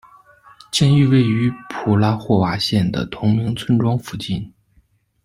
[0.71, 4.51] 监狱位于普拉霍瓦县的同名村庄附近。